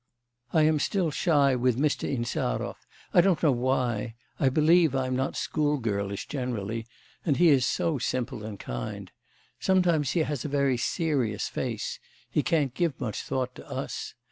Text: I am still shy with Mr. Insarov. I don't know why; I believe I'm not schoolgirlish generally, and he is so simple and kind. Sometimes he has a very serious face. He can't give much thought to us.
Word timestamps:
I 0.51 0.63
am 0.63 0.79
still 0.79 1.11
shy 1.11 1.55
with 1.55 1.77
Mr. 1.77 2.11
Insarov. 2.11 2.87
I 3.13 3.21
don't 3.21 3.43
know 3.43 3.51
why; 3.51 4.15
I 4.39 4.49
believe 4.49 4.95
I'm 4.95 5.15
not 5.15 5.33
schoolgirlish 5.35 6.27
generally, 6.27 6.87
and 7.23 7.37
he 7.37 7.49
is 7.49 7.67
so 7.67 7.99
simple 7.99 8.43
and 8.43 8.57
kind. 8.59 9.11
Sometimes 9.59 10.13
he 10.13 10.21
has 10.21 10.43
a 10.43 10.49
very 10.49 10.77
serious 10.77 11.49
face. 11.49 11.99
He 12.31 12.41
can't 12.41 12.73
give 12.73 12.99
much 12.99 13.21
thought 13.21 13.53
to 13.53 13.69
us. 13.69 14.15